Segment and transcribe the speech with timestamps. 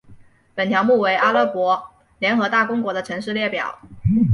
[0.55, 3.79] 本条目为阿拉伯联合大公国的城市列表。